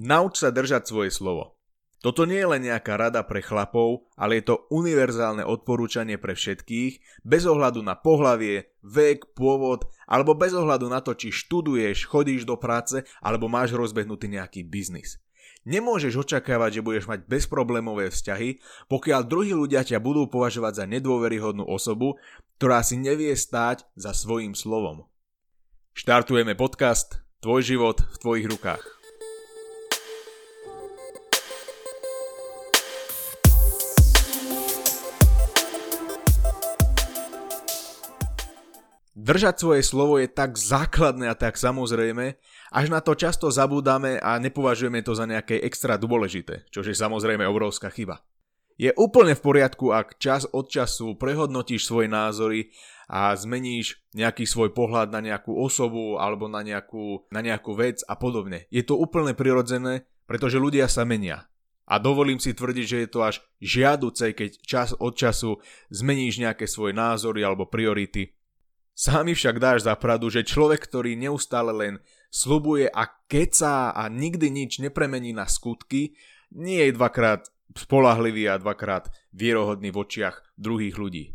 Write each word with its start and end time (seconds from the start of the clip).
Nauč 0.00 0.40
sa 0.40 0.48
držať 0.48 0.88
svoje 0.88 1.12
slovo. 1.12 1.60
Toto 2.00 2.24
nie 2.24 2.40
je 2.40 2.48
len 2.48 2.64
nejaká 2.64 2.96
rada 2.96 3.20
pre 3.20 3.44
chlapov, 3.44 4.08
ale 4.16 4.40
je 4.40 4.48
to 4.48 4.64
univerzálne 4.72 5.44
odporúčanie 5.44 6.16
pre 6.16 6.32
všetkých, 6.32 7.20
bez 7.20 7.44
ohľadu 7.44 7.84
na 7.84 7.92
pohlavie, 8.00 8.72
vek, 8.80 9.36
pôvod, 9.36 9.84
alebo 10.08 10.32
bez 10.32 10.56
ohľadu 10.56 10.88
na 10.88 11.04
to, 11.04 11.12
či 11.12 11.28
študuješ, 11.28 12.08
chodíš 12.08 12.48
do 12.48 12.56
práce, 12.56 13.04
alebo 13.20 13.52
máš 13.52 13.76
rozbehnutý 13.76 14.32
nejaký 14.32 14.64
biznis. 14.64 15.20
Nemôžeš 15.68 16.16
očakávať, 16.24 16.80
že 16.80 16.84
budeš 16.88 17.04
mať 17.04 17.28
bezproblémové 17.28 18.08
vzťahy, 18.08 18.64
pokiaľ 18.88 19.20
druhí 19.28 19.52
ľudia 19.52 19.84
ťa 19.84 20.00
budú 20.00 20.32
považovať 20.32 20.80
za 20.80 20.84
nedôveryhodnú 20.88 21.68
osobu, 21.68 22.16
ktorá 22.56 22.80
si 22.80 22.96
nevie 22.96 23.36
stáť 23.36 23.84
za 24.00 24.16
svojím 24.16 24.56
slovom. 24.56 25.04
Štartujeme 25.92 26.56
podcast 26.56 27.20
Tvoj 27.44 27.60
život 27.60 28.00
v 28.00 28.16
tvojich 28.24 28.48
rukách. 28.48 28.99
Držať 39.30 39.62
svoje 39.62 39.86
slovo 39.86 40.18
je 40.18 40.26
tak 40.26 40.58
základné 40.58 41.30
a 41.30 41.38
tak 41.38 41.54
samozrejme, 41.54 42.34
až 42.74 42.86
na 42.90 42.98
to 42.98 43.14
často 43.14 43.46
zabúdame 43.46 44.18
a 44.18 44.42
nepovažujeme 44.42 45.06
to 45.06 45.14
za 45.14 45.22
nejaké 45.22 45.62
extra 45.62 45.94
dôležité, 45.94 46.66
čo 46.74 46.82
je 46.82 46.90
samozrejme 46.90 47.46
obrovská 47.46 47.94
chyba. 47.94 48.26
Je 48.74 48.90
úplne 48.98 49.38
v 49.38 49.44
poriadku, 49.46 49.94
ak 49.94 50.18
čas 50.18 50.50
od 50.50 50.66
času 50.66 51.14
prehodnotíš 51.14 51.86
svoje 51.86 52.10
názory 52.10 52.74
a 53.06 53.30
zmeníš 53.38 54.02
nejaký 54.18 54.50
svoj 54.50 54.74
pohľad 54.74 55.14
na 55.14 55.22
nejakú 55.22 55.54
osobu 55.54 56.18
alebo 56.18 56.50
na 56.50 56.66
nejakú, 56.66 57.30
na 57.30 57.38
nejakú 57.38 57.78
vec 57.78 58.02
a 58.10 58.18
podobne. 58.18 58.66
Je 58.66 58.82
to 58.82 58.98
úplne 58.98 59.38
prirodzené, 59.38 60.10
pretože 60.26 60.58
ľudia 60.58 60.90
sa 60.90 61.06
menia. 61.06 61.46
A 61.86 62.02
dovolím 62.02 62.42
si 62.42 62.50
tvrdiť, 62.50 62.86
že 62.86 62.98
je 63.06 63.08
to 63.14 63.22
až 63.22 63.38
žiaduce, 63.62 64.34
keď 64.34 64.58
čas 64.66 64.90
od 64.98 65.14
času 65.14 65.62
zmeníš 65.94 66.42
nejaké 66.42 66.66
svoje 66.66 66.98
názory 66.98 67.46
alebo 67.46 67.70
priority 67.70 68.39
Sám 69.00 69.32
však 69.32 69.56
dáš 69.56 69.88
za 69.88 69.96
pravdu, 69.96 70.28
že 70.28 70.44
človek, 70.44 70.84
ktorý 70.84 71.16
neustále 71.16 71.72
len 71.72 71.94
slubuje 72.28 72.84
a 72.84 73.08
kecá 73.32 73.96
a 73.96 74.12
nikdy 74.12 74.52
nič 74.52 74.76
nepremení 74.76 75.32
na 75.32 75.48
skutky, 75.48 76.12
nie 76.52 76.84
je 76.84 76.92
dvakrát 76.92 77.48
spolahlivý 77.72 78.52
a 78.52 78.60
dvakrát 78.60 79.08
vierohodný 79.32 79.88
v 79.88 80.04
očiach 80.04 80.44
druhých 80.60 81.00
ľudí. 81.00 81.32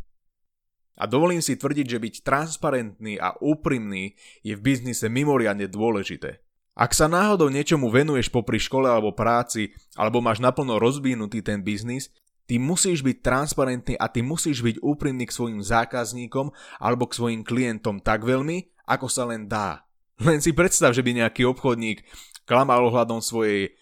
A 0.94 1.10
dovolím 1.10 1.42
si 1.42 1.58
tvrdiť, 1.58 1.86
že 1.90 1.98
byť 1.98 2.14
transparentný 2.22 3.18
a 3.18 3.34
úprimný 3.42 4.14
je 4.46 4.54
v 4.54 4.62
biznise 4.62 5.10
mimoriadne 5.10 5.66
dôležité. 5.66 6.38
Ak 6.78 6.94
sa 6.94 7.10
náhodou 7.10 7.50
niečomu 7.50 7.90
venuješ 7.90 8.30
popri 8.30 8.62
škole 8.62 8.86
alebo 8.86 9.10
práci, 9.10 9.74
alebo 9.98 10.22
máš 10.22 10.38
naplno 10.38 10.78
rozvinutý 10.78 11.42
ten 11.42 11.66
biznis, 11.66 12.14
Ty 12.46 12.62
musíš 12.62 13.02
byť 13.02 13.16
transparentný 13.26 13.94
a 13.98 14.06
ty 14.06 14.22
musíš 14.22 14.62
byť 14.62 14.78
úprimný 14.78 15.26
k 15.26 15.34
svojim 15.34 15.60
zákazníkom 15.60 16.54
alebo 16.78 17.10
k 17.10 17.16
svojim 17.18 17.42
klientom 17.42 17.98
tak 17.98 18.22
veľmi, 18.22 18.86
ako 18.86 19.10
sa 19.10 19.26
len 19.26 19.50
dá. 19.50 19.82
Len 20.22 20.38
si 20.38 20.54
predstav, 20.54 20.94
že 20.94 21.02
by 21.02 21.26
nejaký 21.26 21.42
obchodník 21.44 22.06
klamal 22.46 22.86
ohľadom 22.86 23.18
svojej, 23.18 23.74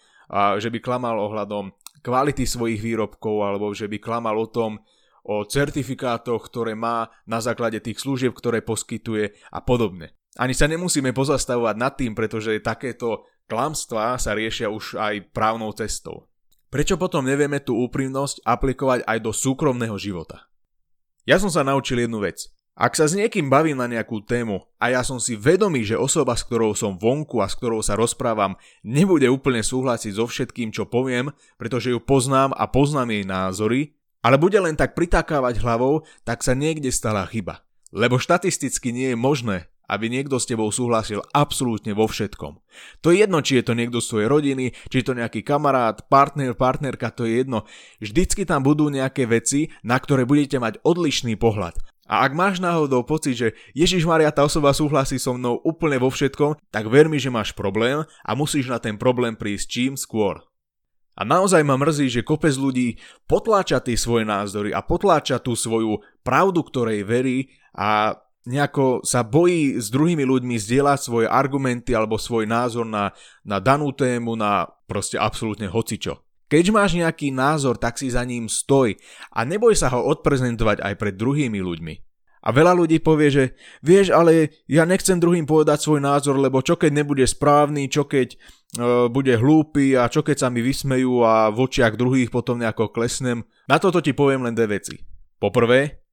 že 0.57 0.69
by 0.73 0.81
klamal 0.81 1.21
ohľadom 1.21 1.71
kvality 2.01 2.49
svojich 2.49 2.81
výrobkov 2.81 3.45
alebo 3.45 3.69
že 3.71 3.85
by 3.85 4.01
klamal 4.01 4.35
o 4.41 4.49
tom, 4.49 4.81
o 5.25 5.41
certifikátoch, 5.41 6.49
ktoré 6.49 6.77
má 6.77 7.09
na 7.25 7.41
základe 7.41 7.81
tých 7.81 7.97
služieb, 7.97 8.33
ktoré 8.33 8.61
poskytuje 8.61 9.33
a 9.49 9.61
podobne. 9.61 10.13
Ani 10.37 10.53
sa 10.53 10.69
nemusíme 10.69 11.15
pozastavovať 11.15 11.75
nad 11.79 11.93
tým, 11.97 12.13
pretože 12.13 12.61
takéto 12.61 13.25
klamstvá 13.49 14.19
sa 14.21 14.37
riešia 14.37 14.69
už 14.69 14.99
aj 14.99 15.33
právnou 15.33 15.73
cestou. 15.73 16.29
Prečo 16.73 16.99
potom 16.99 17.23
nevieme 17.23 17.61
tú 17.61 17.77
úprimnosť 17.85 18.43
aplikovať 18.43 19.05
aj 19.05 19.17
do 19.21 19.31
súkromného 19.31 19.95
života? 19.95 20.49
Ja 21.25 21.41
som 21.41 21.49
sa 21.49 21.65
naučil 21.65 22.05
jednu 22.05 22.21
vec. 22.21 22.53
Ak 22.75 22.91
sa 22.99 23.07
s 23.07 23.15
niekým 23.15 23.47
bavím 23.47 23.79
na 23.79 23.87
nejakú 23.87 24.19
tému 24.27 24.67
a 24.83 24.91
ja 24.91 24.99
som 24.99 25.15
si 25.15 25.39
vedomý, 25.39 25.87
že 25.87 25.95
osoba, 25.95 26.35
s 26.35 26.43
ktorou 26.43 26.75
som 26.75 26.99
vonku 26.99 27.39
a 27.39 27.47
s 27.47 27.55
ktorou 27.55 27.79
sa 27.79 27.95
rozprávam, 27.95 28.59
nebude 28.83 29.31
úplne 29.31 29.63
súhlasiť 29.63 30.19
so 30.19 30.27
všetkým, 30.27 30.75
čo 30.75 30.83
poviem, 30.83 31.31
pretože 31.55 31.95
ju 31.95 32.03
poznám 32.03 32.51
a 32.51 32.67
poznám 32.67 33.15
jej 33.15 33.23
názory, 33.23 33.95
ale 34.19 34.35
bude 34.35 34.59
len 34.59 34.75
tak 34.75 34.91
pritakávať 34.91 35.63
hlavou, 35.63 36.03
tak 36.27 36.43
sa 36.43 36.51
niekde 36.51 36.91
stala 36.91 37.23
chyba. 37.31 37.63
Lebo 37.95 38.19
štatisticky 38.19 38.91
nie 38.91 39.15
je 39.15 39.17
možné, 39.17 39.71
aby 39.85 40.09
niekto 40.09 40.41
s 40.41 40.49
tebou 40.49 40.69
súhlasil 40.73 41.21
absolútne 41.31 41.93
vo 41.93 42.09
všetkom. 42.09 42.57
To 43.05 43.07
je 43.13 43.23
jedno, 43.23 43.39
či 43.41 43.61
je 43.61 43.63
to 43.65 43.73
niekto 43.77 44.01
z 44.01 44.09
tvojej 44.09 44.29
rodiny, 44.29 44.65
či 44.89 44.95
je 45.01 45.05
to 45.05 45.17
nejaký 45.17 45.41
kamarát, 45.45 46.05
partner, 46.09 46.53
partnerka, 46.57 47.13
to 47.13 47.25
je 47.25 47.45
jedno. 47.45 47.63
Vždycky 48.01 48.43
tam 48.43 48.65
budú 48.65 48.89
nejaké 48.89 49.29
veci, 49.29 49.73
na 49.85 49.97
ktoré 49.97 50.25
budete 50.25 50.57
mať 50.57 50.81
odlišný 50.83 51.37
pohľad. 51.37 51.77
A 52.05 52.21
ak 52.29 52.37
máš 52.37 52.61
náhodou 52.61 53.01
pocit, 53.01 53.33
že 53.33 53.57
Ježiš 53.73 54.05
Maria, 54.05 54.29
tá 54.29 54.45
osoba 54.45 54.77
súhlasí 54.77 55.17
so 55.17 55.33
mnou 55.33 55.57
úplne 55.65 55.97
vo 55.97 56.13
všetkom, 56.13 56.53
tak 56.69 56.85
ver 56.85 57.09
mi, 57.09 57.17
že 57.17 57.33
máš 57.33 57.49
problém 57.57 58.05
a 58.21 58.31
musíš 58.37 58.69
na 58.69 58.77
ten 58.77 58.93
problém 58.93 59.33
prísť 59.33 59.65
čím 59.65 59.93
skôr. 59.97 60.45
A 61.15 61.23
naozaj 61.23 61.63
ma 61.63 61.79
mrzí, 61.79 62.11
že 62.11 62.27
kopec 62.27 62.53
ľudí 62.53 62.99
potláča 63.25 63.79
tie 63.79 63.95
svoje 63.95 64.27
názory 64.27 64.75
a 64.75 64.83
potláča 64.83 65.39
tú 65.39 65.55
svoju 65.55 66.03
pravdu, 66.21 66.61
ktorej 66.61 67.07
verí 67.07 67.55
a 67.71 68.19
nejako 68.45 69.01
sa 69.01 69.25
bojí 69.25 69.81
s 69.81 69.89
druhými 69.89 70.21
ľuďmi 70.21 70.55
zdieľať 70.55 70.99
svoje 71.01 71.27
argumenty 71.29 71.97
alebo 71.97 72.21
svoj 72.21 72.45
názor 72.45 72.85
na, 72.85 73.11
na 73.41 73.57
danú 73.57 73.89
tému, 73.91 74.37
na 74.37 74.69
proste 74.85 75.17
absolútne 75.17 75.65
hocičo. 75.65 76.21
Keď 76.45 76.65
máš 76.69 76.93
nejaký 76.93 77.33
názor, 77.33 77.81
tak 77.81 77.97
si 77.97 78.13
za 78.13 78.21
ním 78.21 78.45
stoj 78.45 78.93
a 79.33 79.41
neboj 79.41 79.73
sa 79.73 79.89
ho 79.89 80.05
odprezentovať 80.13 80.77
aj 80.77 80.93
pred 80.93 81.17
druhými 81.17 81.57
ľuďmi. 81.57 81.93
A 82.45 82.53
veľa 82.53 82.77
ľudí 82.77 83.01
povie, 83.01 83.33
že 83.33 83.43
vieš, 83.81 84.13
ale 84.13 84.53
ja 84.69 84.85
nechcem 84.85 85.17
druhým 85.17 85.49
povedať 85.49 85.81
svoj 85.81 85.97
názor, 85.97 86.37
lebo 86.37 86.61
čo 86.61 86.77
keď 86.77 87.01
nebude 87.01 87.25
správny, 87.25 87.89
čo 87.89 88.05
keď 88.05 88.37
e, 88.37 88.37
bude 89.09 89.33
hlúpy 89.33 89.97
a 89.97 90.05
čo 90.05 90.21
keď 90.21 90.45
sa 90.45 90.53
mi 90.53 90.61
vysmejú 90.61 91.25
a 91.25 91.49
v 91.49 91.65
očiach 91.65 91.97
druhých 91.97 92.29
potom 92.29 92.61
nejako 92.61 92.93
klesnem. 92.93 93.41
Na 93.65 93.81
toto 93.81 93.97
ti 93.97 94.13
poviem 94.13 94.45
len 94.45 94.53
dve 94.53 94.77
veci. 94.77 95.01
Poprvé, 95.41 96.04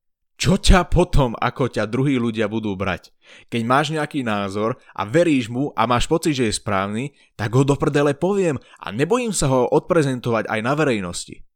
čo 0.43 0.59
ťa 0.59 0.91
potom, 0.91 1.39
ako 1.39 1.71
ťa 1.71 1.87
druhí 1.87 2.19
ľudia 2.19 2.51
budú 2.51 2.75
brať? 2.75 3.15
Keď 3.47 3.63
máš 3.63 3.95
nejaký 3.95 4.27
názor 4.27 4.75
a 4.91 5.07
veríš 5.07 5.47
mu 5.47 5.71
a 5.79 5.87
máš 5.87 6.11
pocit, 6.11 6.35
že 6.35 6.51
je 6.51 6.59
správny, 6.59 7.15
tak 7.39 7.55
ho 7.55 7.63
do 7.63 7.79
prdele 7.79 8.11
poviem 8.11 8.59
a 8.83 8.91
nebojím 8.91 9.31
sa 9.31 9.47
ho 9.47 9.71
odprezentovať 9.71 10.51
aj 10.51 10.61
na 10.67 10.75
verejnosti. 10.75 11.47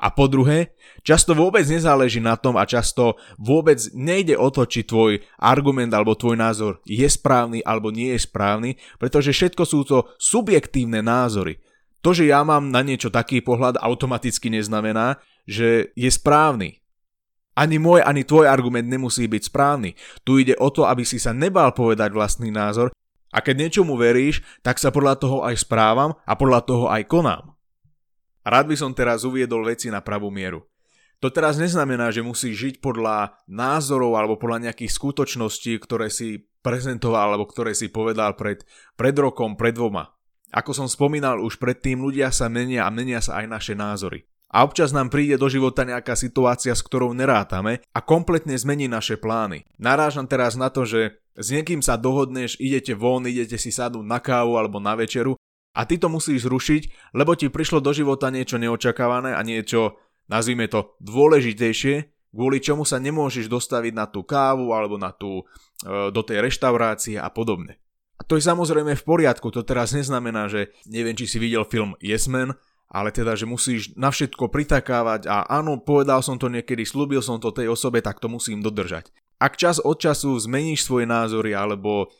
A 0.00 0.08
po 0.08 0.24
druhé, 0.24 0.72
často 1.04 1.36
vôbec 1.36 1.68
nezáleží 1.68 2.24
na 2.24 2.32
tom 2.32 2.56
a 2.56 2.64
často 2.64 3.20
vôbec 3.36 3.76
nejde 3.92 4.40
o 4.40 4.48
to, 4.48 4.64
či 4.64 4.88
tvoj 4.88 5.20
argument 5.36 5.92
alebo 5.92 6.16
tvoj 6.16 6.40
názor 6.40 6.80
je 6.88 7.04
správny 7.04 7.60
alebo 7.60 7.92
nie 7.92 8.16
je 8.16 8.24
správny, 8.24 8.80
pretože 8.96 9.36
všetko 9.36 9.62
sú 9.68 9.84
to 9.84 10.08
subjektívne 10.16 11.04
názory. 11.04 11.60
To, 12.00 12.16
že 12.16 12.32
ja 12.32 12.40
mám 12.40 12.72
na 12.72 12.80
niečo 12.80 13.12
taký 13.12 13.44
pohľad, 13.44 13.76
automaticky 13.84 14.48
neznamená, 14.48 15.20
že 15.44 15.92
je 15.92 16.08
správny. 16.08 16.79
Ani 17.58 17.82
môj, 17.82 18.00
ani 18.06 18.22
tvoj 18.22 18.46
argument 18.46 18.86
nemusí 18.86 19.26
byť 19.26 19.42
správny. 19.50 19.98
Tu 20.22 20.46
ide 20.46 20.54
o 20.56 20.70
to, 20.70 20.86
aby 20.86 21.02
si 21.02 21.18
sa 21.18 21.34
nebal 21.34 21.74
povedať 21.74 22.14
vlastný 22.14 22.54
názor 22.54 22.94
a 23.30 23.38
keď 23.38 23.54
niečomu 23.66 23.94
veríš, 23.94 24.42
tak 24.62 24.82
sa 24.82 24.90
podľa 24.90 25.14
toho 25.18 25.38
aj 25.46 25.62
správam 25.62 26.18
a 26.26 26.32
podľa 26.34 26.60
toho 26.66 26.86
aj 26.90 27.06
konám. 27.06 27.54
Rád 28.42 28.66
by 28.66 28.76
som 28.78 28.96
teraz 28.96 29.22
uviedol 29.22 29.62
veci 29.62 29.86
na 29.92 30.02
pravú 30.02 30.32
mieru. 30.32 30.66
To 31.20 31.28
teraz 31.28 31.60
neznamená, 31.60 32.08
že 32.08 32.24
musíš 32.24 32.56
žiť 32.56 32.74
podľa 32.80 33.36
názorov 33.44 34.16
alebo 34.16 34.40
podľa 34.40 34.72
nejakých 34.72 34.96
skutočností, 34.96 35.76
ktoré 35.84 36.08
si 36.08 36.48
prezentoval 36.64 37.36
alebo 37.36 37.44
ktoré 37.44 37.76
si 37.76 37.92
povedal 37.92 38.40
pred, 38.40 38.64
pred 38.96 39.12
rokom, 39.12 39.52
pred 39.52 39.76
dvoma. 39.76 40.16
Ako 40.50 40.72
som 40.72 40.88
spomínal 40.88 41.38
už 41.44 41.60
predtým, 41.60 42.00
ľudia 42.00 42.32
sa 42.32 42.48
menia 42.48 42.88
a 42.88 42.90
menia 42.90 43.20
sa 43.20 43.44
aj 43.44 43.46
naše 43.46 43.74
názory. 43.76 44.26
A 44.50 44.66
občas 44.66 44.90
nám 44.90 45.14
príde 45.14 45.38
do 45.38 45.46
života 45.46 45.86
nejaká 45.86 46.18
situácia, 46.18 46.74
s 46.74 46.82
ktorou 46.82 47.14
nerátame 47.14 47.86
a 47.94 48.02
kompletne 48.02 48.58
zmení 48.58 48.90
naše 48.90 49.14
plány. 49.14 49.62
Narážam 49.78 50.26
teraz 50.26 50.58
na 50.58 50.74
to, 50.74 50.82
že 50.82 51.22
s 51.38 51.54
niekým 51.54 51.78
sa 51.78 51.94
dohodneš, 51.94 52.58
idete 52.58 52.98
von, 52.98 53.22
idete 53.22 53.54
si 53.54 53.70
sadnúť 53.70 54.02
na 54.02 54.18
kávu 54.18 54.58
alebo 54.58 54.82
na 54.82 54.98
večeru 54.98 55.38
a 55.70 55.86
ty 55.86 56.02
to 56.02 56.10
musíš 56.10 56.50
zrušiť, 56.50 57.14
lebo 57.14 57.38
ti 57.38 57.46
prišlo 57.46 57.78
do 57.78 57.94
života 57.94 58.26
niečo 58.34 58.58
neočakávané 58.58 59.38
a 59.38 59.40
niečo, 59.46 60.02
nazvime 60.26 60.66
to, 60.66 60.98
dôležitejšie, 60.98 62.10
kvôli 62.34 62.58
čomu 62.58 62.82
sa 62.82 62.98
nemôžeš 62.98 63.46
dostaviť 63.46 63.92
na 63.94 64.10
tú 64.10 64.26
kávu 64.26 64.74
alebo 64.74 64.98
na 64.98 65.14
tú, 65.14 65.46
e, 65.86 66.10
do 66.10 66.22
tej 66.26 66.42
reštaurácie 66.42 67.22
a 67.22 67.30
podobne. 67.30 67.78
A 68.18 68.26
to 68.26 68.36
je 68.36 68.44
samozrejme 68.44 68.98
v 68.98 69.06
poriadku, 69.06 69.48
to 69.54 69.62
teraz 69.62 69.94
neznamená, 69.96 70.50
že 70.50 70.74
neviem, 70.90 71.16
či 71.16 71.24
si 71.24 71.38
videl 71.38 71.62
film 71.64 71.94
Yes 72.02 72.26
Man, 72.26 72.58
ale 72.90 73.14
teda, 73.14 73.38
že 73.38 73.46
musíš 73.46 73.94
na 73.94 74.10
všetko 74.10 74.50
pritakávať 74.50 75.30
a 75.30 75.46
áno, 75.46 75.78
povedal 75.78 76.26
som 76.26 76.34
to 76.34 76.50
niekedy, 76.50 76.82
slúbil 76.82 77.22
som 77.22 77.38
to 77.38 77.54
tej 77.54 77.70
osobe, 77.70 78.02
tak 78.02 78.18
to 78.18 78.26
musím 78.26 78.66
dodržať. 78.66 79.14
Ak 79.38 79.54
čas 79.54 79.78
od 79.78 79.96
času 79.96 80.34
zmeníš 80.36 80.84
svoje 80.84 81.06
názory 81.06 81.54
alebo 81.54 82.10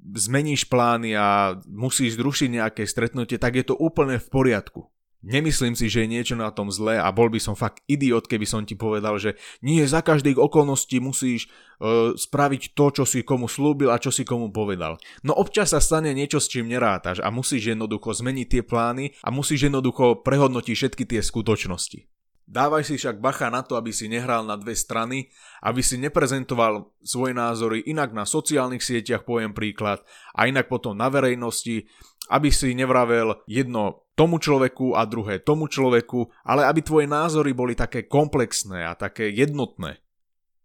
zmeníš 0.00 0.70
plány 0.70 1.18
a 1.18 1.58
musíš 1.66 2.14
zrušiť 2.14 2.48
nejaké 2.62 2.82
stretnutie, 2.86 3.42
tak 3.42 3.58
je 3.58 3.66
to 3.66 3.74
úplne 3.74 4.22
v 4.22 4.28
poriadku. 4.30 4.93
Nemyslím 5.24 5.72
si, 5.72 5.88
že 5.88 6.04
je 6.04 6.12
niečo 6.12 6.36
na 6.36 6.52
tom 6.52 6.68
zlé 6.68 7.00
a 7.00 7.08
bol 7.08 7.32
by 7.32 7.40
som 7.40 7.56
fakt 7.56 7.80
idiot, 7.88 8.28
keby 8.28 8.44
som 8.44 8.60
ti 8.68 8.76
povedal, 8.76 9.16
že 9.16 9.40
nie 9.64 9.80
za 9.88 10.04
každých 10.04 10.36
okolností 10.36 11.00
musíš 11.00 11.48
uh, 11.48 12.12
spraviť 12.12 12.76
to, 12.76 12.86
čo 13.00 13.04
si 13.08 13.24
komu 13.24 13.48
slúbil 13.48 13.88
a 13.88 13.96
čo 13.96 14.12
si 14.12 14.28
komu 14.28 14.52
povedal. 14.52 15.00
No 15.24 15.32
občas 15.32 15.72
sa 15.72 15.80
stane 15.80 16.12
niečo, 16.12 16.44
s 16.44 16.52
čím 16.52 16.68
nerátaš 16.68 17.24
a 17.24 17.32
musíš 17.32 17.72
jednoducho 17.72 18.12
zmeniť 18.12 18.46
tie 18.52 18.62
plány 18.68 19.16
a 19.24 19.32
musíš 19.32 19.72
jednoducho 19.72 20.20
prehodnotiť 20.20 20.76
všetky 20.76 21.04
tie 21.08 21.24
skutočnosti. 21.24 22.04
Dávaj 22.44 22.84
si 22.84 23.00
však 23.00 23.24
bacha 23.24 23.48
na 23.48 23.64
to, 23.64 23.72
aby 23.80 23.88
si 23.88 24.04
nehral 24.04 24.44
na 24.44 24.60
dve 24.60 24.76
strany, 24.76 25.32
aby 25.64 25.80
si 25.80 25.96
neprezentoval 25.96 26.92
svoje 27.00 27.32
názory 27.32 27.80
inak 27.88 28.12
na 28.12 28.28
sociálnych 28.28 28.84
sieťach, 28.84 29.24
poviem 29.24 29.56
príklad, 29.56 30.04
a 30.36 30.44
inak 30.44 30.68
potom 30.68 30.92
na 30.92 31.08
verejnosti, 31.08 31.88
aby 32.32 32.48
si 32.48 32.72
nevravel 32.72 33.44
jedno 33.44 34.04
tomu 34.14 34.38
človeku 34.38 34.94
a 34.94 35.04
druhé 35.04 35.42
tomu 35.42 35.66
človeku, 35.66 36.30
ale 36.46 36.64
aby 36.64 36.80
tvoje 36.80 37.06
názory 37.10 37.50
boli 37.52 37.74
také 37.74 38.06
komplexné 38.06 38.86
a 38.86 38.94
také 38.94 39.28
jednotné. 39.34 39.98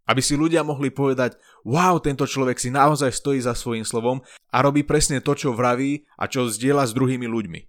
Aby 0.06 0.22
si 0.24 0.34
ľudia 0.34 0.66
mohli 0.66 0.90
povedať, 0.90 1.38
wow, 1.62 1.98
tento 2.02 2.26
človek 2.26 2.58
si 2.58 2.70
naozaj 2.72 3.14
stojí 3.14 3.38
za 3.38 3.54
svojím 3.54 3.86
slovom 3.86 4.22
a 4.50 4.58
robí 4.58 4.82
presne 4.82 5.22
to, 5.22 5.38
čo 5.38 5.54
vraví 5.54 6.06
a 6.18 6.26
čo 6.26 6.50
zdieľa 6.50 6.90
s 6.90 6.96
druhými 6.96 7.26
ľuďmi. 7.30 7.60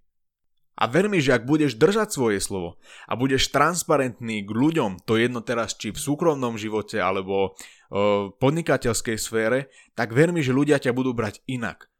A 0.81 0.89
ver 0.89 1.05
mi, 1.05 1.21
že 1.21 1.37
ak 1.37 1.45
budeš 1.45 1.77
držať 1.77 2.09
svoje 2.09 2.41
slovo 2.41 2.81
a 3.05 3.13
budeš 3.13 3.53
transparentný 3.53 4.41
k 4.41 4.49
ľuďom, 4.49 5.05
to 5.05 5.13
jedno 5.13 5.45
teraz 5.45 5.77
či 5.77 5.93
v 5.93 6.01
súkromnom 6.01 6.57
živote 6.57 6.97
alebo 6.97 7.53
v 7.91 8.33
podnikateľskej 8.41 9.17
sfére, 9.19 9.69
tak 9.93 10.09
ver 10.15 10.33
mi, 10.33 10.41
že 10.41 10.55
ľudia 10.55 10.81
ťa 10.81 10.95
budú 10.95 11.13
brať 11.13 11.43
inak. 11.45 11.90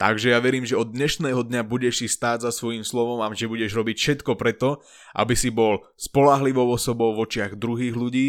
Takže 0.00 0.32
ja 0.32 0.40
verím, 0.40 0.64
že 0.64 0.78
od 0.78 0.88
dnešného 0.88 1.44
dňa 1.44 1.62
budeš 1.68 2.04
si 2.04 2.08
stáť 2.08 2.48
za 2.48 2.50
svojím 2.50 2.80
slovom 2.80 3.20
a 3.20 3.28
že 3.36 3.50
budeš 3.50 3.76
robiť 3.76 3.96
všetko 3.96 4.32
preto, 4.40 4.80
aby 5.12 5.36
si 5.36 5.52
bol 5.52 5.84
spolahlivou 6.00 6.64
osobou 6.72 7.12
v 7.12 7.28
očiach 7.28 7.60
druhých 7.60 7.92
ľudí. 7.92 8.28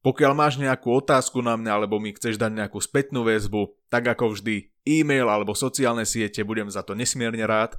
Pokiaľ 0.00 0.32
máš 0.36 0.60
nejakú 0.60 0.92
otázku 0.92 1.40
na 1.44 1.56
mňa 1.56 1.70
alebo 1.80 1.96
mi 2.00 2.12
chceš 2.12 2.36
dať 2.36 2.52
nejakú 2.56 2.80
spätnú 2.80 3.24
väzbu, 3.24 3.72
tak 3.88 4.04
ako 4.08 4.36
vždy, 4.36 4.72
e-mail 4.84 5.28
alebo 5.28 5.56
sociálne 5.56 6.04
siete, 6.04 6.44
budem 6.44 6.68
za 6.68 6.84
to 6.84 6.92
nesmierne 6.96 7.44
rád. 7.44 7.76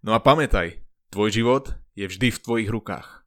No 0.00 0.16
a 0.16 0.20
pamätaj, 0.20 0.80
tvoj 1.12 1.32
život 1.32 1.64
je 1.96 2.08
vždy 2.08 2.28
v 2.32 2.42
tvojich 2.44 2.70
rukách. 2.72 3.24